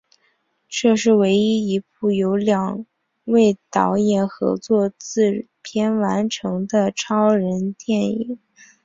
[0.67, 2.87] 这是唯一一部由两
[3.25, 8.39] 位导演合作制片完成的超人电影。